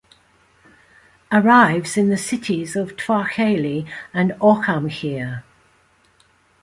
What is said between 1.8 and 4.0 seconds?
in the cities of Tkvarcheli